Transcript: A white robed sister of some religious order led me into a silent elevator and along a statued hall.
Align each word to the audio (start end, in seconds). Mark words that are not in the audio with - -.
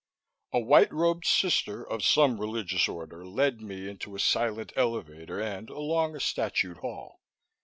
A 0.51 0.59
white 0.59 0.91
robed 0.91 1.25
sister 1.27 1.83
of 1.87 2.03
some 2.03 2.41
religious 2.41 2.87
order 2.87 3.23
led 3.23 3.61
me 3.61 3.87
into 3.87 4.15
a 4.15 4.19
silent 4.19 4.73
elevator 4.75 5.39
and 5.39 5.69
along 5.69 6.15
a 6.15 6.19
statued 6.19 6.77
hall. 6.77 7.21